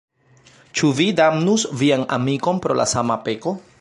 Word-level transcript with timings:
Ĉu 0.79 0.87
vi 0.99 1.05
damnus 1.19 1.65
vian 1.83 2.07
amikon 2.17 2.63
pro 2.65 2.79
la 2.81 2.89
sama 2.97 3.19
peko? 3.29 3.55